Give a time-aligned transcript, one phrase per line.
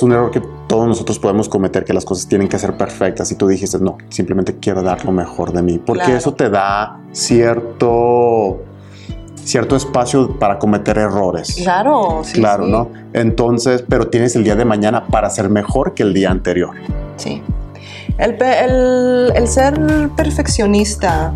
[0.00, 3.30] es un error que todos nosotros podemos cometer, que las cosas tienen que ser perfectas
[3.32, 6.98] y tú dijiste, no, simplemente quiero dar lo mejor de mí, porque eso te da
[7.12, 8.62] cierto
[9.44, 11.56] cierto espacio para cometer errores.
[11.62, 12.34] Claro, sí.
[12.34, 12.88] Claro, ¿no?
[13.12, 16.70] Entonces, pero tienes el día de mañana para ser mejor que el día anterior.
[17.16, 17.42] Sí.
[18.16, 21.34] El, ser perfeccionista,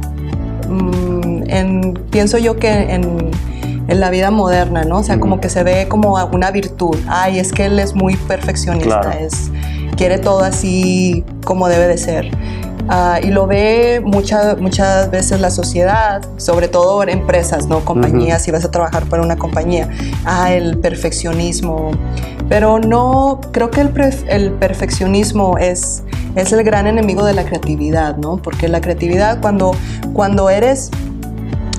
[0.69, 3.24] mm, pienso yo que en,
[3.89, 4.99] la vida moderna, ¿no?
[4.99, 6.97] O sea, como que se ve como una virtud.
[7.09, 9.51] Ay, es que él es muy perfeccionista, es,
[9.97, 12.31] quiere todo así como debe de ser.
[12.89, 17.83] Ah, y lo ve muchas muchas veces la sociedad, sobre todo en empresas, ¿no?
[17.85, 19.89] Compañías, si vas a trabajar para una compañía.
[20.27, 21.93] Ah, el perfeccionismo.
[22.49, 23.91] Pero no, creo que el,
[24.29, 26.03] el perfeccionismo es,
[26.37, 28.37] es el gran enemigo de la creatividad, ¿no?
[28.37, 29.75] Porque la creatividad, cuando,
[30.13, 30.91] cuando, eres,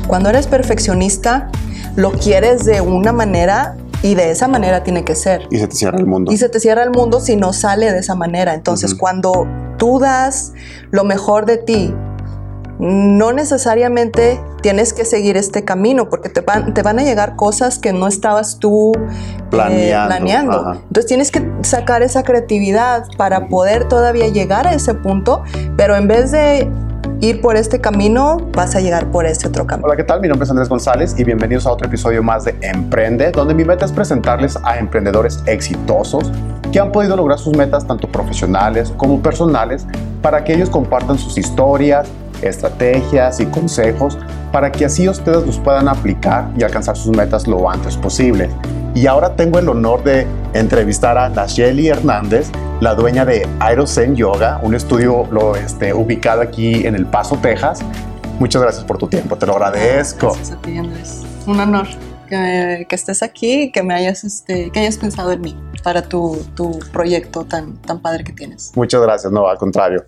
[0.07, 1.51] cuando eres perfeccionista,
[1.95, 5.47] lo quieres de una manera y de esa manera tiene que ser.
[5.49, 6.31] Y se te cierra el mundo.
[6.31, 8.53] Y se te cierra el mundo si no sale de esa manera.
[8.53, 10.53] Entonces, cuando tú das
[10.91, 11.93] lo mejor de ti,
[12.77, 17.79] no necesariamente tienes que seguir este camino porque te van, te van a llegar cosas
[17.79, 20.73] que no estabas tú eh, planeando.
[20.73, 25.43] Entonces tienes que sacar esa creatividad para poder todavía llegar a ese punto,
[25.77, 26.69] pero en vez de
[27.21, 29.87] ir por este camino, vas a llegar por este otro camino.
[29.87, 30.21] Hola, ¿qué tal?
[30.21, 33.63] Mi nombre es Andrés González y bienvenidos a otro episodio más de Emprende, donde mi
[33.63, 36.31] meta es presentarles a emprendedores exitosos
[36.71, 39.87] que han podido lograr sus metas tanto profesionales como personales
[40.21, 42.07] para que ellos compartan sus historias,
[42.41, 44.17] estrategias y consejos
[44.51, 48.49] para que así ustedes los puedan aplicar y alcanzar sus metas lo antes posible.
[48.93, 50.25] Y ahora tengo el honor de
[50.55, 56.87] entrevistar a Nacheli Hernández, la dueña de Aerosen Yoga, un estudio lo, este, ubicado aquí
[56.87, 57.81] en El Paso, Texas.
[58.39, 60.27] Muchas gracias por tu tiempo, te lo agradezco.
[60.27, 61.23] Gracias a ti, Andrés.
[61.45, 61.87] Un honor
[62.29, 66.43] que, estés aquí y que me hayas, este, que hayas pensado en mí para tu,
[66.55, 68.71] tu proyecto tan, tan padre que tienes.
[68.75, 70.05] Muchas gracias, no, al contrario.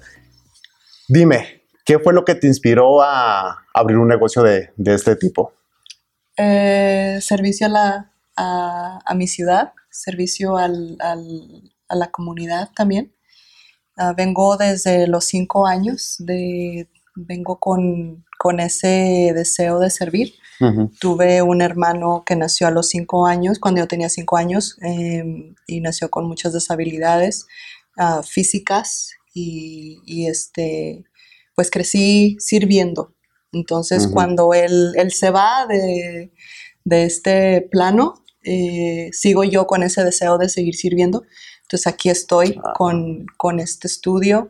[1.08, 5.54] Dime, ¿qué fue lo que te inspiró a abrir un negocio de, de este tipo?
[6.38, 13.14] Eh, servicio a la, a, mi ciudad, servicio al, a la comunidad también.
[13.96, 18.24] Ah, vengo desde los cinco años, de, vengo con,
[18.60, 20.34] ese deseo de servir.
[21.00, 25.54] Tuve un hermano que nació a los cinco años, cuando yo tenía cinco años, em,
[25.68, 27.46] y nació con muchas desabilidades
[27.98, 31.04] ah, físicas y, este,
[31.56, 33.14] pues crecí sirviendo.
[33.52, 36.32] Entonces, cuando él, él, se va de,
[36.86, 41.24] de este plano, eh, sigo yo con ese deseo de seguir sirviendo.
[41.64, 42.74] Entonces aquí estoy ah.
[42.78, 44.50] con, este estudio.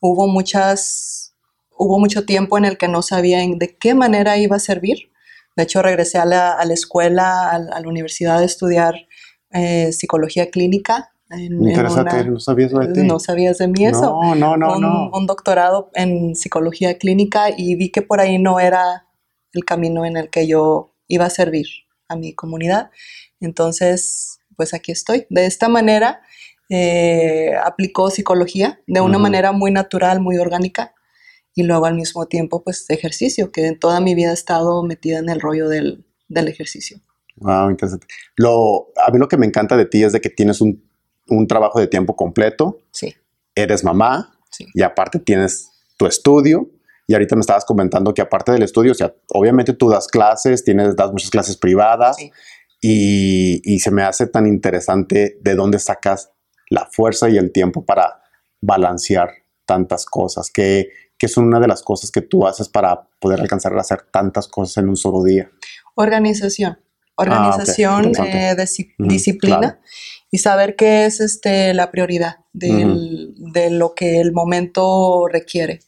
[0.00, 1.32] Hubo muchas,
[1.78, 5.12] hubo mucho tiempo en el que no sabía de qué manera iba a servir.
[5.54, 9.06] De hecho, regresé a la, escuela, a, la universidad a estudiar
[9.52, 11.12] eh, psicología clínica.
[11.30, 13.02] Interesante, no sabías de ti.
[13.04, 14.20] No sabías de mí eso.
[14.22, 15.10] No, no, no, un, no.
[15.12, 19.06] Un doctorado en psicología clínica y vi que por ahí no era
[19.52, 22.90] el camino en el que yo iba a servir a mi comunidad.
[23.40, 25.26] Entonces, pues aquí estoy.
[25.30, 26.20] De esta manera
[26.68, 30.94] eh, aplicó psicología de una manera muy natural, muy orgánica
[31.54, 35.18] y luego al mismo tiempo pues ejercicio, que en toda mi vida he estado metida
[35.18, 37.00] en el rollo del, ejercicio.
[37.36, 38.06] Wow, interesante.
[38.36, 40.82] Lo, a mí lo que me encanta de ti es de que tienes un,
[41.48, 42.78] trabajo de tiempo completo.
[42.90, 43.14] Sí.
[43.54, 44.38] Eres mamá
[44.74, 46.70] y aparte tienes tu estudio
[47.06, 50.64] y ahorita me estabas comentando que aparte del estudio, o sea, obviamente tú das clases,
[50.64, 52.16] tienes, das muchas clases privadas
[52.80, 56.30] y, se me hace tan interesante de dónde sacas
[56.68, 58.22] la fuerza y el tiempo para
[58.60, 59.30] balancear
[59.64, 63.72] tantas cosas, que, que son una de las cosas que tú haces para poder alcanzar
[63.74, 65.50] a hacer tantas cosas en un solo día.
[65.94, 66.78] Organización,
[67.14, 68.56] organización, ah, eh,
[68.98, 69.80] disciplina
[70.30, 75.80] y saber qué es este, la prioridad de lo que el momento requiere.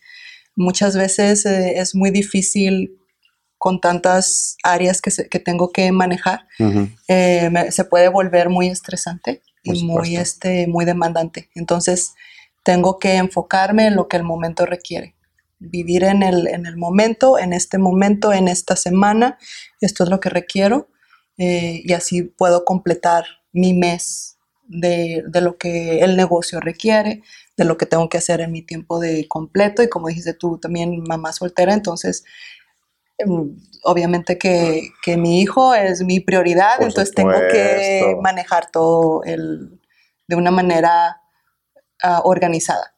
[0.58, 2.98] Muchas veces eh, es muy difícil
[3.58, 6.48] con tantas áreas que, que tengo que manejar,
[7.06, 11.48] eh, se puede volver muy estresante y muy, este, muy demandante.
[11.54, 12.14] Entonces,
[12.64, 15.14] tengo que enfocarme en lo que el momento requiere.
[15.60, 19.38] Vivir en el, en el momento, en este momento, en esta semana,
[19.80, 20.88] esto es lo que requiero
[21.36, 27.22] eh, y así puedo completar mi mes de, de, lo que el negocio requiere,
[27.58, 29.82] de lo que tengo que hacer en mi tiempo de completo.
[29.82, 32.24] Y como dijiste tú también mamá soltera, entonces
[33.18, 39.80] em, obviamente que, que mi hijo es mi prioridad, entonces tengo que manejar todo el,
[40.28, 41.20] de una manera
[42.02, 42.94] ah, organizada.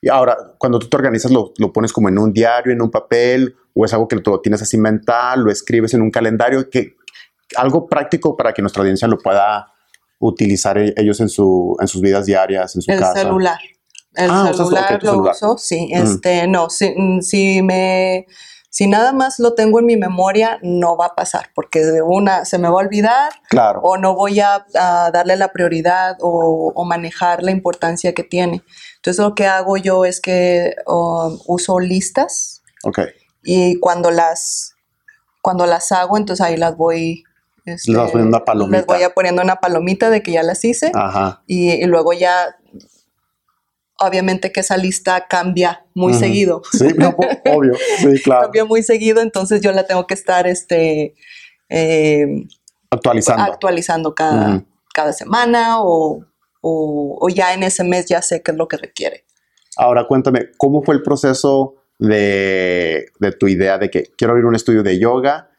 [0.00, 2.90] Y ahora, cuando tú te organizas, lo, lo, pones como en un diario, en un
[2.90, 6.96] papel, o es algo que lo tienes así mental, lo escribes en un calendario, que,
[7.56, 9.66] algo práctico para que nuestra audiencia lo pueda
[10.18, 13.20] utilizar e-, ellos en, su, en sus vidas diarias, en su el casa?
[13.20, 13.58] Celular.
[14.14, 15.34] El Ah, celular lo celular.
[15.34, 15.90] uso, sí.
[15.94, 16.02] Mm.
[16.02, 18.26] Este, no, si, mm, si me...
[18.70, 22.44] Si nada más lo tengo en mi memoria, no va a pasar, porque de una
[22.44, 23.80] se me va a olvidar Claro.
[23.82, 28.62] o no voy a, a darle la prioridad o, o manejar la importancia que tiene.
[28.96, 33.00] Entonces lo que hago yo es que um, uso listas Ok.
[33.42, 34.74] y cuando las,
[35.40, 37.24] cuando las hago, entonces ahí las voy...
[37.72, 38.76] este, una palomita.
[38.78, 41.42] Les voy a poniendo una palomita de que ya las hice Ajá.
[41.46, 42.56] y, y luego ya,
[43.98, 46.62] obviamente que esa lista cambia muy seguido.
[46.72, 47.16] Sí, no,
[47.52, 47.74] obvio.
[47.98, 48.42] Sí, claro.
[48.42, 51.14] Cambia muy seguido, entonces yo la tengo que estar este,
[51.68, 52.26] eh,
[52.90, 53.42] Actualizando.
[53.44, 54.64] actualizando cada,
[54.94, 56.24] cada semana o,
[56.60, 59.24] o- o ya en ese mes ya sé qué es lo que requiere.
[59.76, 64.54] Ahora cuéntame, ¿cómo fue el proceso de, de tu idea de que quiero abrir un
[64.54, 65.50] estudio de yoga?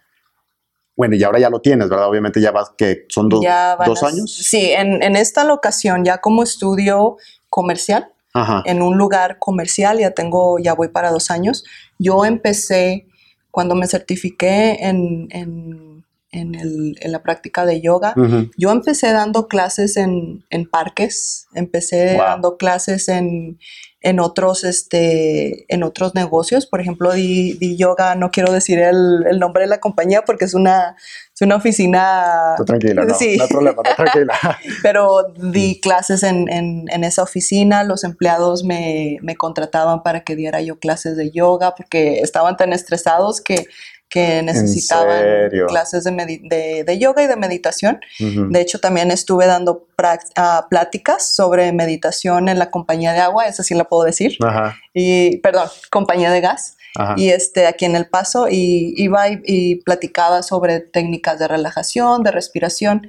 [0.99, 2.09] Bueno, y ahora ya lo tienes, ¿verdad?
[2.09, 3.39] Obviamente ya vas, que son van
[3.85, 4.35] dos a- años.
[4.35, 7.15] Sí, en, en esta locación ya como estudio
[7.49, 8.63] comercial, Ajá.
[8.65, 11.63] en un lugar comercial, ya tengo, ya voy para dos años.
[11.99, 13.07] Yo empecé
[13.49, 18.13] cuando me certifiqué en, en- en el- en la práctica de yoga.
[18.57, 22.23] Yo empecé dando clases en, en parques, empecé Wow.
[22.25, 23.57] dando clases en,
[24.01, 26.65] en otros, este, en otros negocios.
[26.65, 30.45] Por ejemplo, di, di yoga, no quiero decir el, el nombre de la compañía porque
[30.45, 30.95] es una,
[31.35, 32.53] es una oficina.
[32.57, 33.35] Tú tranquila, no, Sí.
[33.37, 34.33] no hay problema, tú tranquila.
[34.83, 40.35] Pero di clases en, en- en esa oficina, los empleados me, me contrataban para que
[40.35, 43.65] diera yo clases de yoga porque estaban tan estresados que,
[44.09, 45.23] que necesitaban
[45.67, 46.11] clases de,
[46.43, 47.99] de- de yoga y de meditación.
[48.19, 48.49] Ujú.
[48.49, 49.87] De hecho, también estuve dando
[50.35, 54.75] ah, pláticas sobre meditación en la compañía de agua, esa sí la puedo decir, Ajá,
[54.93, 57.13] y perdón, compañía de gas ajá.
[57.17, 62.23] y este aquí en El Paso y iba y, y platicaba sobre técnicas de relajación,
[62.23, 63.07] de respiración.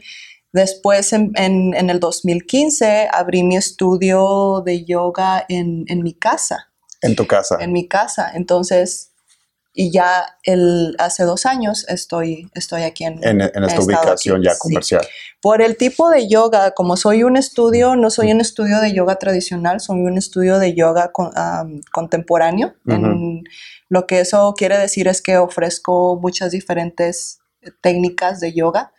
[0.52, 6.70] Después, en, en- en el 2015, abrí mi estudio de yoga en, en mi casa,
[7.02, 7.56] En tu casa.
[7.60, 8.32] en mi casa.
[8.34, 9.09] Entonces,
[9.72, 14.54] y ya el, hace dos años estoy, estoy aquí en, en, esta ubicación aquí, ya
[14.54, 14.58] sí.
[14.60, 15.06] comercial.
[15.40, 19.16] Por el tipo de yoga, como soy un estudio, no soy un estudio de yoga
[19.16, 21.30] tradicional, soy un estudio de yoga con-
[21.92, 22.74] contemporáneo.
[22.86, 23.44] En-
[23.88, 27.38] lo que eso quiere decir es que ofrezco muchas diferentes
[27.80, 28.92] técnicas de yoga.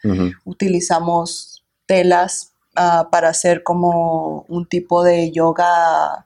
[0.45, 6.25] Utilizamos telas ah, para hacer como un tipo de yoga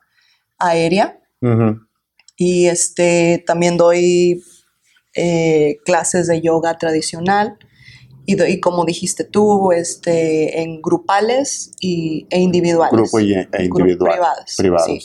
[0.58, 1.85] aérea Ujú.
[2.38, 4.44] Y este también doy
[5.16, 7.58] eh, clases de yoga tradicional
[8.26, 14.12] y, doy- como dijiste tú este en grupales y, e individuales Grupo y, e individual.
[14.14, 14.88] privados, privados.
[14.88, 15.00] sí.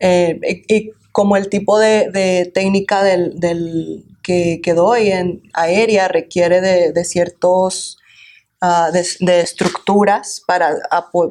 [0.00, 5.42] Eh, y, y como el tipo de, de técnica del, del que, que doy en
[5.54, 7.98] aérea requiere de, de ciertos
[8.60, 10.76] ah, de, de estructuras para,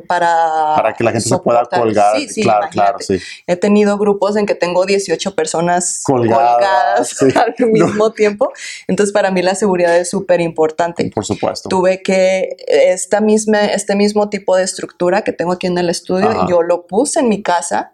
[0.08, 2.18] para Para que la gente se pueda colgar.
[2.18, 3.20] Sí, sí, claro, claro, sí.
[3.48, 7.26] He tenido grupos en que tengo 18 personas Colgadas, colgadas, sí.
[7.62, 8.52] al mismo tiempo.
[8.88, 11.10] Entonces, para mí la seguridad es súper importante.
[11.14, 11.70] Por supuesto.
[11.70, 16.30] Tuve que esta misma, este mismo tipo de estructura que tengo aquí en el estudio,
[16.30, 16.48] Ajá.
[16.50, 17.94] yo lo puse en mi casa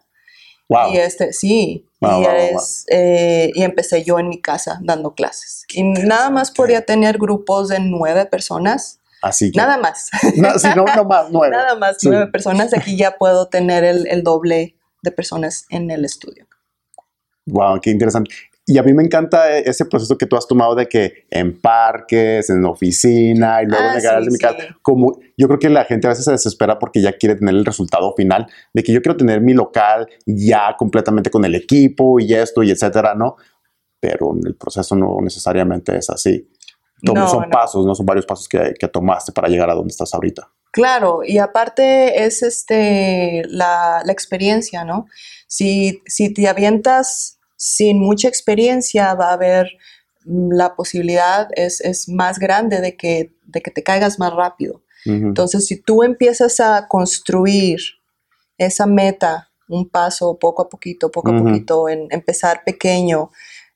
[0.69, 0.91] wow.
[0.91, 4.79] y este, sí, Wow, y, wow, wow, es, eh, y empecé yo en mi casa
[4.81, 5.65] dando clases.
[5.73, 9.57] Y nada más podía tener grupos de nueve personas, Así que.
[9.57, 10.09] nada más.
[10.37, 11.55] No, sí, no, no más, nueve.
[11.55, 12.07] Nada más, Sí.
[12.09, 12.73] nueve personas.
[12.73, 16.45] Aquí ya puedo tener el, el doble de personas en el estudio.
[17.47, 18.31] Wow, qué interesante.
[18.67, 21.59] Y a mí me encanta e- ese proceso que tú has tomado de que en
[21.61, 24.41] parques, en oficina y luego Ah, garaje sí, de mi sí.
[24.41, 24.57] casa.
[24.81, 27.65] Como yo creo que la gente a veces se desespera porque ya quiere tener el
[27.65, 32.33] resultado final de que yo quiero tener mi local ya completamente con el equipo y
[32.33, 33.35] esto y etcétera, ¿no?
[33.99, 36.49] Pero el proceso no necesariamente es así.
[37.01, 37.49] No, son no.
[37.49, 37.93] pasos, ¿no?
[37.93, 40.49] Son varios pasos que, que tomaste para llegar a donde estás ahorita.
[40.71, 45.05] Claro, y aparte es este la, la experiencia, ¿no?
[45.47, 49.69] Si, si te avientas sin mucha experiencia, va a haber
[50.25, 54.81] mm, la posibilidad es, es más grande de que, de que te caigas más rápido.
[55.05, 57.79] Entonces, si tú empiezas a construir
[58.57, 63.29] esa meta, un paso poco a poquito, poco a poquito, en empezar pequeño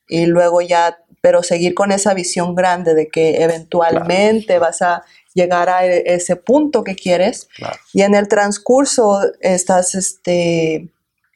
[0.08, 5.70] y luego ya, pero seguir con esa visión grande de que eventualmente vas a llegar
[5.70, 7.78] a e- ese punto que quieres Claro.
[7.94, 10.90] y en el transcurso estás, este,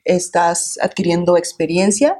[0.04, 2.20] estás adquiriendo experiencia,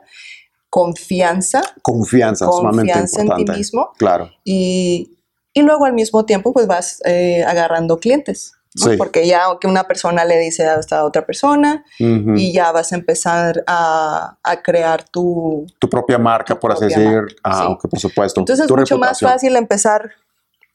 [0.70, 4.32] confianza, Confianza, sumamente confianza en ti mismo Claro.
[4.44, 5.18] y,
[5.54, 8.54] y luego al mismo tiempo pues vas eh, agarrando clientes.
[8.76, 8.92] ¿No?
[8.92, 8.98] Sí.
[8.98, 12.36] Porque ya que una persona le dice a esta otra persona Ujú.
[12.36, 15.66] y ya vas a empezar a, a crear tu...
[15.80, 17.06] tu propia marca, Tu por así decir.
[17.14, 17.74] marca, Ah, sí.
[17.74, 18.40] ok, por supuesto.
[18.42, 19.32] Entonces es Tu mucho más reputación.
[19.32, 20.12] fácil empezar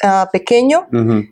[0.02, 0.87] ah, pequeño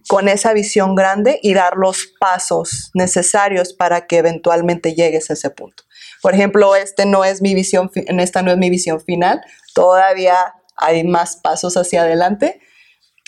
[0.09, 5.51] con esa visión grande y dar los pasos necesarios para que eventualmente llegues a ese
[5.51, 5.85] punto.
[6.23, 9.41] Por ejemplo, este no es mi visión, esta no es mi visión final,
[9.75, 10.37] todavía
[10.77, 12.61] hay más pasos hacia adelante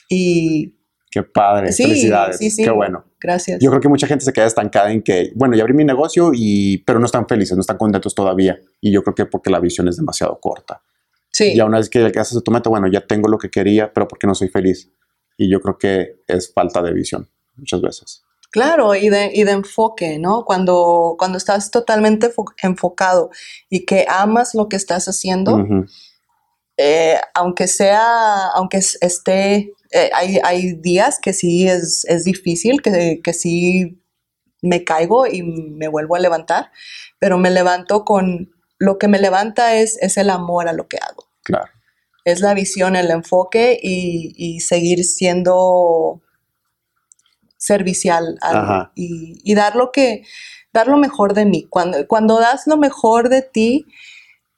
[0.09, 0.75] y...
[1.19, 3.05] Qué padre, felicidades, qué bueno.
[3.21, 3.59] Gracias.
[3.61, 6.31] Yo creo que mucha gente se queda estancada en que, bueno, ya abrí mi negocio
[6.33, 8.61] y, pero no están felices, no están contentos todavía.
[8.81, 10.81] Y yo creo que porque la visión es demasiado corta.
[11.31, 11.57] Sí.
[11.57, 14.29] Ya una vez que haces tu meta, bueno, ya tengo lo que quería, pero porque
[14.29, 14.93] no soy feliz.
[15.37, 18.23] Y yo creo que es falta de visión muchas veces.
[18.51, 20.45] Claro, y de, y de enfoque, ¿no?
[20.45, 22.33] Cuando, cuando estás totalmente
[22.63, 23.31] enfocado
[23.69, 25.59] y que amas lo que estás haciendo,
[26.79, 33.21] eh, aunque sea, aunque esté, eh, hay, hay, días que sí es, es difícil, que,
[33.23, 34.01] que sí
[34.63, 36.71] me caigo y me vuelvo a levantar,
[37.19, 40.99] pero me levanto con, lo que me levanta es, es el amor a lo que
[40.99, 41.29] hago.
[41.43, 41.71] Claro.
[42.25, 46.23] Es la visión, el enfoque y, seguir siendo
[47.57, 48.39] servicial
[48.95, 50.23] y, dar lo que
[50.73, 51.67] dar lo mejor de mí.
[51.69, 53.87] Cuando, cuando das lo mejor de ti,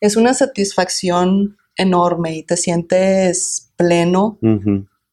[0.01, 4.39] es una satisfacción enorme y te sientes pleno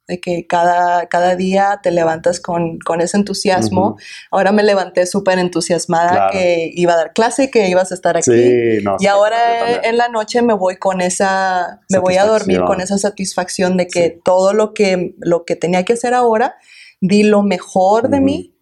[0.08, 3.98] de que cada, cada día te levantas con, ese entusiasmo.
[4.32, 8.32] Ahora me levanté súper entusiasmada que iba a dar clase, que ibas a estar aquí.
[9.00, 12.98] y ahora en la noche me voy con esa, me voy a dormir con esa
[12.98, 16.56] satisfacción de que todo lo que, lo que tenía que hacer ahora,
[17.02, 18.56] di lo mejor de mí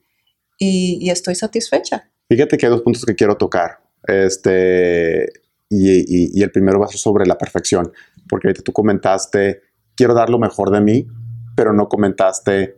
[0.58, 2.10] y, estoy satisfecha.
[2.28, 3.80] Fíjate que hay dos puntos que quiero tocar.
[4.08, 5.28] Este,
[5.70, 7.92] y, y el primero va a ser sobre la perfección,
[8.30, 9.62] porque ahorita tú comentaste,
[9.96, 11.08] quiero dar lo mejor de mí,
[11.56, 12.76] pero no comentaste,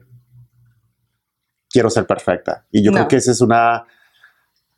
[1.69, 2.65] quiero ser perfecta.
[2.71, 3.85] Y yo creo que ese es una,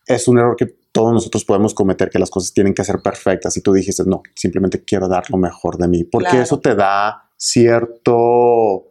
[0.06, 3.56] es un error que todos nosotros podemos cometer, que las cosas tienen que ser perfectas.
[3.58, 7.32] Y tú dijiste, no, simplemente quiero dar lo mejor de mí, porque eso te da
[7.38, 8.86] cierto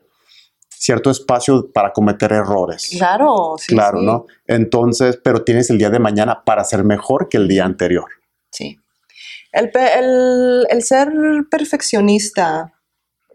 [0.70, 2.88] cierto espacio para cometer errores.
[2.96, 3.74] Claro, sí.
[3.74, 4.26] Claro, ¿no?
[4.46, 8.06] Entonces, pero tienes el día de mañana para ser mejor que el día anterior.
[8.52, 8.78] Sí.
[9.52, 11.10] El, el, el ser
[11.50, 12.74] perfeccionista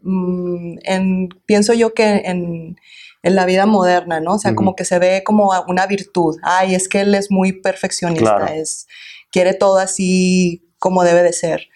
[0.03, 2.75] Mm, en, pienso yo que en,
[3.23, 4.33] la vida moderna, ¿no?
[4.33, 6.37] O sea, como que se ve como una virtud.
[6.43, 8.85] Ay, es que él es muy perfeccionista, es,
[9.31, 11.69] quiere todo así como debe de ser.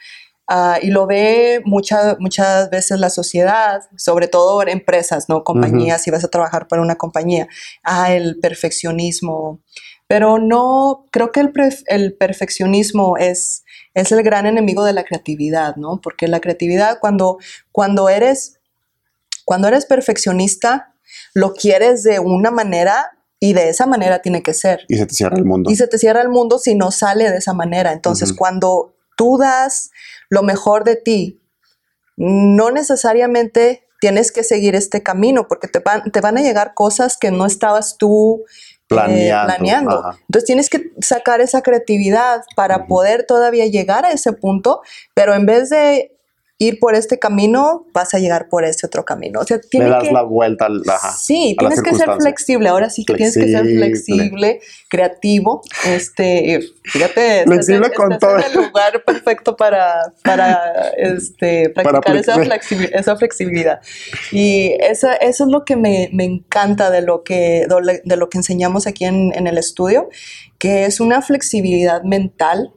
[0.50, 5.46] Ah, y lo ve muchas muchas veces la sociedad, sobre todo empresas, ¿no?
[5.46, 7.48] Compañías, si vas a trabajar para una compañía.
[7.82, 9.62] Ah, el perfeccionismo.
[10.08, 11.54] Pero no, creo que el,
[11.88, 13.64] el perfeccionismo es
[13.98, 16.00] es el gran enemigo de la creatividad, ¿no?
[16.02, 17.40] Porque la creatividad, cuando,
[17.72, 18.60] cuando, eres,
[19.44, 20.94] cuando eres perfeccionista,
[21.34, 24.82] lo quieres de una manera y de esa manera tiene que ser.
[24.88, 25.72] Y se te cierra el mundo.
[25.72, 27.92] Y se te cierra el mundo si no sale de esa manera.
[27.92, 29.90] Entonces, cuando tú das
[30.30, 31.42] lo mejor de ti,
[32.18, 37.18] no necesariamente tienes que seguir este camino porque te van, te van a llegar cosas
[37.18, 38.44] que no estabas tú
[38.88, 40.16] planeando.
[40.22, 44.82] Entonces tienes que sacar esa creatividad para poder todavía llegar a ese punto,
[45.14, 46.17] pero en vez de
[46.60, 49.42] ir por este camino, vas a llegar por este otro camino.
[49.42, 50.68] O sea, Le das la vuelta.
[50.88, 52.70] Ajá, sí, tienes que ser flexible.
[52.70, 54.60] Ahora sí que tienes que ser flexible,
[54.90, 55.62] creativo.
[55.86, 58.38] Este, fíjate, flexible con todo.
[58.38, 63.80] el lugar perfecto para, para este, practicar esa, flexibilidad.
[64.32, 67.68] Y esa, eso es lo que me, me encanta de lo que,
[68.04, 70.10] de lo que enseñamos aquí en, en el estudio,
[70.58, 72.74] que es una flexibilidad mental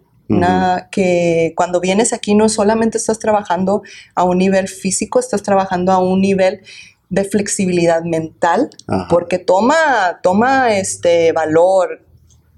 [0.91, 3.83] que cuando vienes aquí no solamente estás trabajando
[4.15, 6.63] a un nivel físico, estás trabajando a un nivel
[7.09, 8.71] de flexibilidad mental,
[9.09, 12.03] porque toma, toma este valor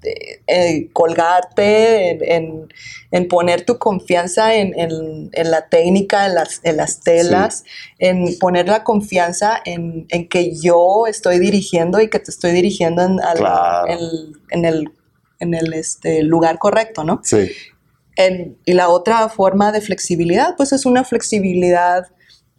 [0.03, 2.67] eh, eh, colgarte, en,
[3.29, 7.63] poner tu confianza en, la técnica, en las, las telas,
[7.99, 13.19] en poner la confianza en, que yo estoy dirigiendo y que te estoy dirigiendo en,
[14.49, 14.91] en el
[15.43, 17.21] en el este, lugar correcto, ¿no?
[17.23, 17.51] Sí.
[18.65, 22.07] y la otra forma de flexibilidad, pues es una flexibilidad,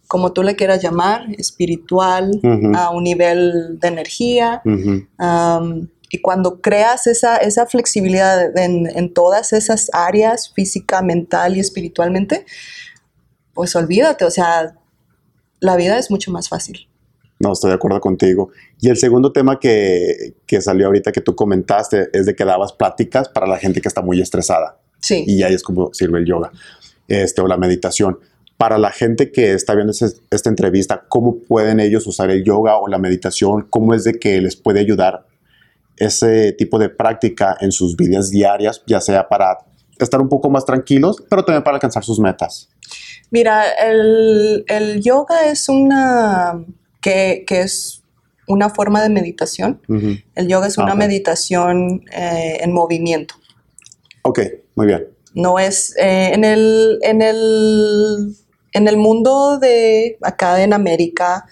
[0.08, 2.40] como tú le quieras llamar, espiritual,
[2.74, 4.62] a un nivel de energía.
[4.64, 12.46] y cuando creas esa, esa flexibilidad en, en, todas esas áreas, física, mental y espiritualmente,
[13.52, 14.74] pues olvídate, o sea,
[15.60, 16.88] la vida es mucho más fácil.
[17.44, 18.52] No, estoy de acuerdo contigo.
[18.80, 22.72] Y el segundo tema que, que, salió ahorita que tú comentaste es de que dabas
[22.72, 24.78] pláticas para la gente que está muy estresada.
[25.00, 25.24] Sí.
[25.26, 26.50] Y ahí es como sirve el yoga
[27.06, 28.18] este, o la meditación.
[28.56, 32.88] Para la gente que está viendo esta entrevista, ¿cómo pueden ellos usar el yoga o
[32.88, 33.66] la meditación?
[33.68, 35.26] ¿Cómo es de que les puede ayudar
[35.98, 39.58] ese tipo de práctica en sus vidas diarias, ya sea para
[39.98, 42.70] estar un poco más tranquilos, pero también para alcanzar sus metas?
[43.30, 46.64] Mira, el, el yoga es una
[47.04, 48.02] que, es
[48.46, 49.80] una forma de meditación.
[50.34, 53.34] El yoga es una meditación eh, en movimiento.
[54.23, 54.40] Ok,
[54.75, 55.06] muy bien.
[55.34, 58.37] No es eh, en, el, en, el,
[58.73, 61.46] en el mundo de acá en América,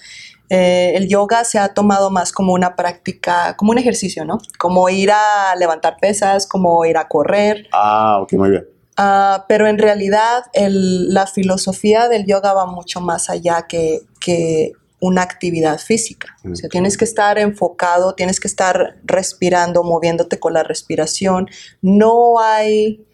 [0.48, 4.38] eh, el yoga se ha tomado más como una práctica, como un ejercicio, ¿no?
[4.58, 7.68] Como ir a levantar pesas, como ir a correr.
[7.72, 8.66] Ah, ok, muy bien.
[8.96, 15.22] Ah, pero en realidad la filosofía del yoga va mucho más allá que, que una
[15.22, 16.36] actividad física.
[16.48, 21.50] O sea, tienes que estar enfocado, tienes que estar respirando, moviéndote con la respiración.
[21.80, 23.04] No hay,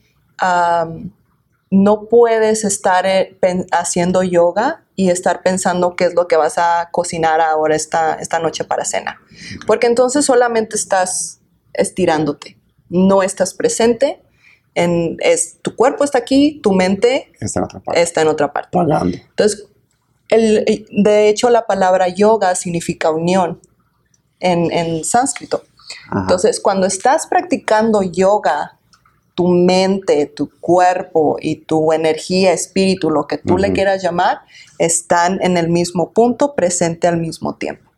[1.70, 3.38] no puedes estar eh,
[3.72, 8.38] haciendo yoga y estar pensando qué es lo que vas a cocinar ahora esta, esta
[8.38, 9.18] noche para cena.
[9.66, 11.40] Porque entonces solamente estás
[11.72, 12.58] estirándote,
[12.90, 14.22] no estás presente.
[14.74, 18.02] En, es, tu cuerpo está aquí, tu mente está en otra parte.
[18.02, 18.78] Está en otra parte.
[18.78, 19.68] Entonces,
[20.28, 23.60] el, de hecho, la palabra yoga significa unión
[24.40, 25.62] en, en sánscrito.
[26.14, 28.78] Entonces, cuando estás practicando yoga
[29.38, 34.40] tu mente, tu cuerpo y tu energía, espíritu, lo que tú le quieras llamar,
[34.78, 37.88] están en el mismo punto, presente al mismo tiempo.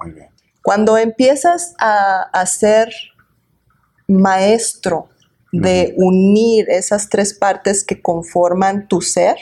[0.00, 0.28] Muy bien.
[0.62, 2.92] Cuando empiezas a, ser
[4.08, 5.08] maestro
[5.52, 9.36] de unir esas tres partes que conforman tu ser,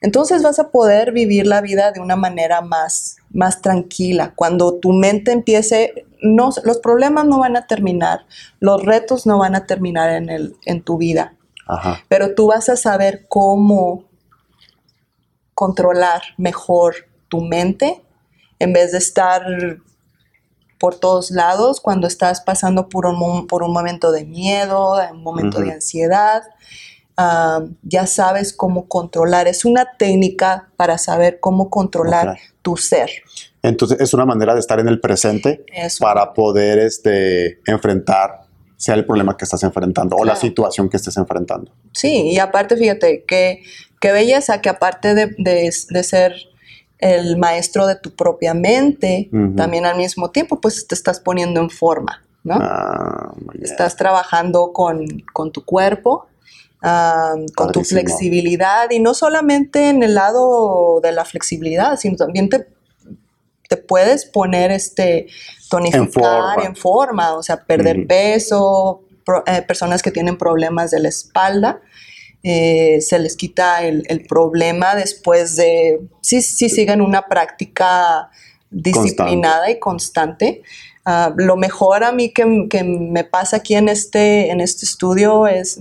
[0.00, 4.32] entonces vas a poder vivir la vida de una manera más, más tranquila.
[4.36, 8.26] Cuando tu mente empiece, no, los problemas no van a terminar,
[8.60, 11.34] los retos no van a terminar en, el, en tu vida,
[12.08, 14.04] pero tú vas a saber cómo
[15.54, 16.94] controlar mejor
[17.28, 18.02] tu mente
[18.58, 19.42] en vez de estar
[20.78, 25.60] por todos lados cuando estás pasando por un, por un momento de miedo, un momento
[25.60, 26.42] de ansiedad
[27.82, 29.48] ya sabes cómo controlar.
[29.48, 33.10] Es una técnica para saber cómo controlar tu ser.
[33.62, 35.64] Entonces es una manera de estar en el presente
[35.98, 41.16] para poder este, enfrentar sea el problema que estás enfrentando o la situación que estés
[41.16, 41.72] enfrentando.
[41.92, 43.62] Sí, y aparte fíjate que
[44.00, 46.36] qué belleza que aparte de, de, ser
[46.98, 51.70] el maestro de tu propia mente, también al mismo tiempo pues te estás poniendo en
[51.70, 52.54] forma, ¿no?
[52.60, 56.28] Ah, estás trabajando con, con tu cuerpo,
[56.80, 62.68] con tu flexibilidad y no solamente en el lado de la flexibilidad, sino también te,
[63.68, 65.26] te puedes poner este
[65.68, 69.02] tonificar en forma, o sea, perder peso,
[69.46, 71.80] eh, personas que tienen problemas de la espalda.
[72.44, 78.30] Eh, se les quita el, problema después de, si, si siguen una práctica
[78.70, 80.62] disciplinada y constante.
[81.04, 85.46] Ah, lo mejor a mí que, que, me pasa aquí en este, en este estudio
[85.46, 85.78] es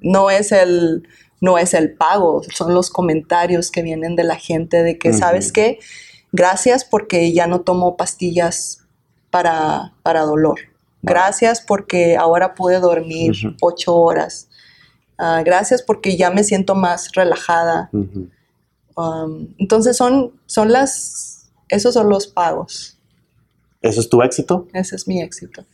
[0.00, 1.06] no es el,
[1.40, 5.52] no es el pago, son los comentarios que vienen de la gente de que, ¿sabes
[5.52, 5.78] qué?
[6.32, 8.84] Gracias porque ya no tomo pastillas
[9.30, 10.60] para, para dolor.
[11.02, 14.48] Gracias porque ahora pude dormir ocho horas.
[15.18, 17.90] Ah, gracias porque ya me siento más relajada.
[17.92, 22.98] Um, entonces son, son las, esos son los pagos.
[23.82, 24.68] ¿Eso es tu éxito?
[24.74, 25.64] Ese es mi éxito.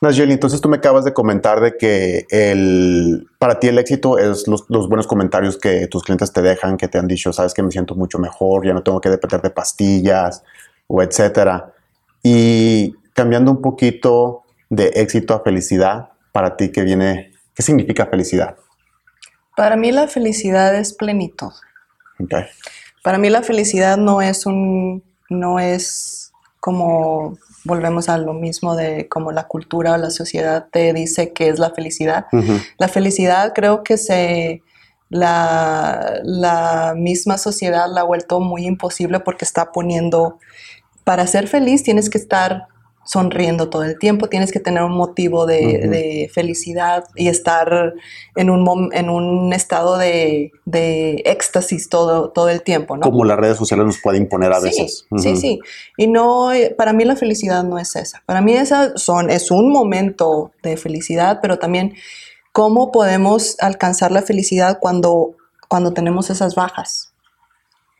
[0.00, 4.48] Nayeli, entonces tú me acabas de comentar de que el, para ti el éxito es
[4.48, 7.70] los, buenos comentarios que tus clientes te dejan, que te han dicho, sabes que me
[7.70, 10.42] siento mucho mejor, ya no tengo que depender de pastillas
[10.86, 11.74] o etcétera.
[12.22, 17.32] Y cambiando un poquito de éxito a felicidad, para ti, ¿qué viene?
[17.54, 18.56] ¿Qué significa felicidad?
[19.54, 21.52] Para mí la felicidad es plenitud.
[22.18, 22.44] Okay.
[23.02, 29.08] Para mí la felicidad no es un, no es como volvemos a lo mismo de
[29.08, 32.26] cómo la cultura o la sociedad te dice que es la felicidad.
[32.78, 34.62] La felicidad creo que se
[35.08, 40.38] la, la, misma sociedad la ha vuelto muy imposible porque está poniendo,
[41.04, 42.68] para ser feliz tienes que estar
[43.10, 47.94] sonriendo todo el tiempo, tienes que tener un motivo de, felicidad y estar
[48.36, 50.52] en un, en un estado de,
[51.24, 53.02] éxtasis todo, todo el tiempo, ¿no?
[53.02, 55.06] Como las redes sociales nos pueden imponer a veces.
[55.16, 55.58] Sí, sí.
[55.96, 58.22] Y no, para mí la felicidad no es esa.
[58.26, 61.94] Para mí esa son, es un momento de felicidad, pero también
[62.52, 65.34] cómo podemos alcanzar la felicidad cuando,
[65.68, 67.12] cuando tenemos esas bajas.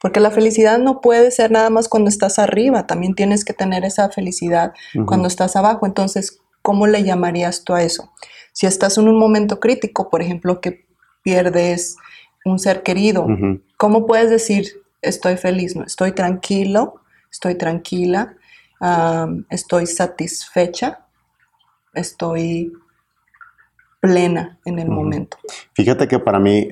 [0.01, 3.85] Porque la felicidad no puede ser nada más cuando estás arriba, también tienes que tener
[3.85, 4.73] esa felicidad
[5.07, 5.87] cuando estás abajo.
[5.87, 8.11] Entonces, ¿cómo le llamarías tú a eso?
[8.53, 10.87] Si estás en un momento crítico, por ejemplo, que
[11.23, 11.97] pierdes
[12.45, 13.27] un ser querido,
[13.77, 15.77] ¿cómo puedes decir estoy feliz?
[15.77, 18.37] No, estoy tranquilo, estoy tranquila,
[19.51, 21.07] estoy satisfecha,
[21.93, 22.73] estoy
[24.01, 25.37] plena en el momento.
[25.75, 26.69] Fíjate que para mí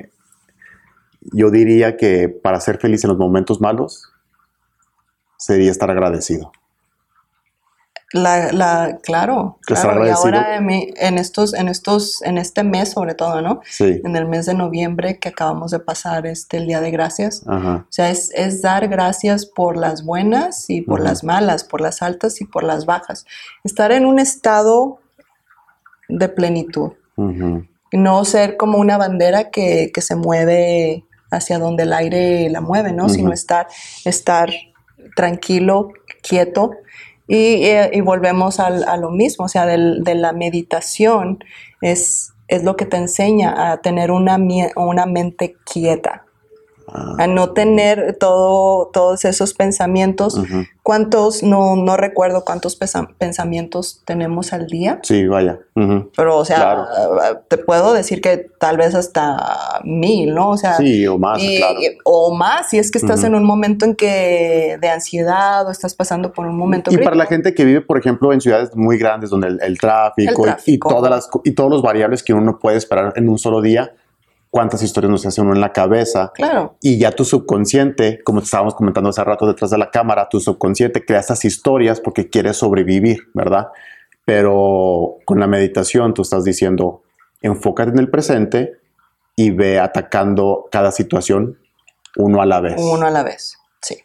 [1.32, 4.12] yo diría que para ser feliz en los momentos malos
[5.36, 6.52] sería estar agradecido.
[8.14, 10.06] La, la, claro, claro.
[10.06, 13.60] Y ahora en, estos, en estos, en este mes sobre todo, ¿no?
[13.64, 14.00] Sí.
[14.02, 17.44] En el mes de noviembre que acabamos de pasar este el Día de Gracias.
[17.46, 22.00] O sea, es, es, dar gracias por las buenas y por las malas, por las
[22.00, 23.26] altas y por las bajas.
[23.62, 25.00] Estar en un estado
[26.08, 26.92] de plenitud.
[27.92, 32.92] No ser como una bandera que, que, se mueve hacia donde el aire la mueve,
[32.92, 33.08] ¿no?
[33.08, 33.66] Sino estar,
[34.04, 34.50] estar
[35.14, 35.90] tranquilo,
[36.22, 36.72] quieto
[37.28, 41.44] eh, y, volvemos a lo mismo, o sea, de la meditación
[41.82, 44.38] es, es lo que te enseña a tener una,
[44.76, 46.24] una mente quieta
[46.92, 50.40] a no tener todo, todos esos pensamientos.
[50.82, 55.00] ¿Cuántos, no, no recuerdo cuántos pensamientos tenemos al día?
[55.02, 55.58] Sí, vaya.
[56.16, 56.86] Pero, o sea,
[57.48, 60.50] te puedo decir que tal vez hasta mil, ¿no?
[60.50, 61.78] O sea, sí, o más, claro.
[62.04, 65.94] o más, si es que estás en un momento en que de ansiedad o estás
[65.94, 66.90] pasando por un momento.
[66.92, 70.46] Y para la gente que vive, por ejemplo, en ciudades muy grandes donde el, tráfico,
[70.66, 73.92] Y, todas las, y todos los variables que uno puede esperar en un solo día,
[74.50, 76.32] cuántas historias nos hace uno en la cabeza.
[76.34, 76.76] Claro.
[76.80, 80.40] Y ya tu subconsciente, como te estábamos comentando hace rato detrás de la cámara, tu
[80.40, 83.68] subconsciente crea esas historias porque quiere sobrevivir, ¿verdad?
[84.24, 87.02] Pero con la meditación tú estás diciendo,
[87.42, 88.78] enfócate en el presente
[89.36, 91.58] y ve atacando cada situación
[92.16, 92.74] uno a la vez.
[92.78, 93.96] Uno a la vez, sí.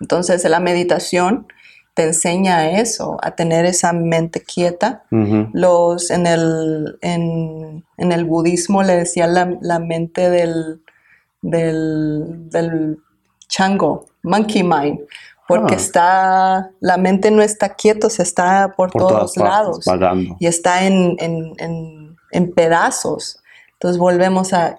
[0.00, 1.46] Entonces, la meditación
[1.98, 5.02] te enseña eso, a tener esa mente quieta.
[5.52, 10.80] Los, en, el, en, el budismo le decían la, mente del,
[11.42, 12.98] del,
[13.48, 15.00] chango, monkey mind,
[15.48, 15.76] porque ah.
[15.76, 19.84] está, la mente no está quieta, se está por, todos lados
[20.38, 23.42] y está en, en, pedazos.
[23.72, 24.78] Entonces volvemos a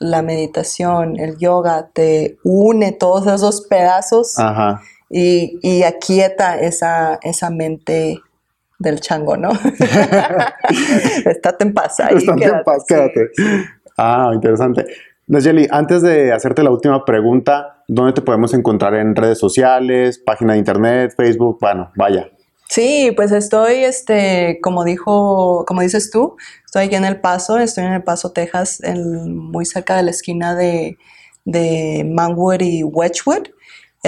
[0.00, 4.36] la meditación, el yoga, te une todos esos pedazos.
[4.40, 8.20] Ajá y, y aquieta esa, esa mente
[8.78, 9.50] del chango, ¿no?
[11.24, 12.16] Estate en paz ahí.
[12.16, 13.30] Estate en paz, quédate.
[13.96, 14.86] Ah, interesante.
[15.26, 20.54] Nayeli, antes de hacerte la última pregunta, ¿dónde te podemos encontrar en redes sociales, página
[20.54, 21.58] de internet, Facebook?
[21.60, 22.30] Bueno, vaya.
[22.68, 27.84] Sí, pues estoy, este, como dijo, como dices tú, estoy aquí en El Paso, estoy
[27.84, 30.96] en El Paso, Texas, muy cerca de la esquina de,
[31.44, 33.48] de Manwood y Wedgwood.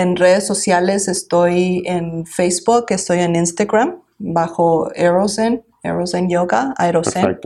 [0.00, 7.38] En redes sociales estoy en Facebook, estoy en Instagram bajo Aerozen, Aerozen Yoga, Aerozen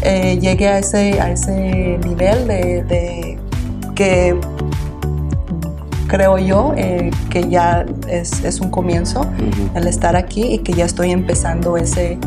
[0.03, 3.39] eh, llegué a ese, a ese nivel de,
[3.95, 4.35] que
[6.09, 9.27] creo yo eh, que ya es, un comienzo
[9.75, 12.19] el estar aquí y que ya estoy empezando ese,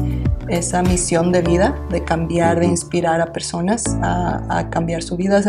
[0.48, 5.42] esa misión de vida, de cambiar, de inspirar a personas a, cambiar su vida,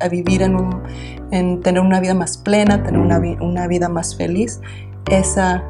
[0.00, 0.82] a, vivir en, un,
[1.30, 4.60] en tener una vida más plena, tener una, una vida más feliz.
[5.10, 5.62] Esa,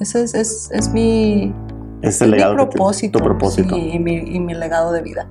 [0.00, 1.54] ese es, es, es mi,
[2.02, 3.76] es el legado propósito, tu propósito.
[3.76, 5.28] y, mi, y mi legado de vida.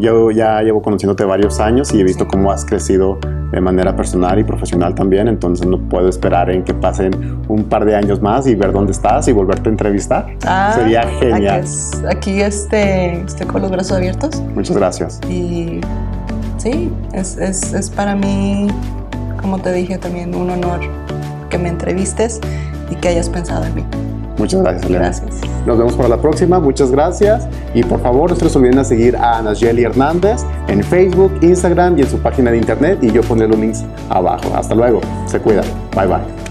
[0.00, 3.18] Yo ya llevo conociéndote varios años y he visto cómo has crecido
[3.52, 7.84] de manera personal y profesional también, entonces no puedo esperar en que pasen un par
[7.84, 10.26] de años más y ver dónde estás y volverte a entrevistar.
[10.46, 11.64] Ah, Sería genial.
[12.06, 14.40] Aquí, aquí este, estoy con los brazos abiertos.
[14.54, 15.20] Muchas gracias.
[15.28, 15.80] Y
[16.56, 18.68] sí, es, es, es para mí,
[19.40, 20.80] como te dije, también un honor
[21.50, 22.40] que me entrevistes
[22.90, 23.84] y que hayas pensado en mí.
[24.40, 25.04] Muchas gracias, Elena.
[25.04, 25.40] Gracias.
[25.66, 26.58] Nos vemos para la próxima.
[26.58, 27.46] Muchas gracias.
[27.74, 32.02] Y por favor, no se olviden a seguir a Nayeli Hernández en Facebook, Instagram y
[32.02, 32.98] en su página de internet.
[33.02, 34.50] Y yo pondré los links abajo.
[34.54, 35.02] Hasta luego.
[35.26, 35.66] Se cuidan.
[35.94, 36.49] Bye bye.